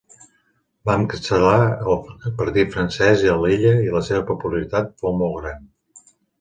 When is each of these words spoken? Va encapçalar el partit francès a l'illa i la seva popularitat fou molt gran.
Va 0.89 0.95
encapçalar 1.01 1.59
el 1.97 2.33
partit 2.41 2.73
francès 2.77 3.27
a 3.35 3.37
l'illa 3.45 3.77
i 3.85 3.95
la 3.99 4.05
seva 4.11 4.25
popularitat 4.33 4.93
fou 5.05 5.19
molt 5.23 5.41
gran. 5.41 5.73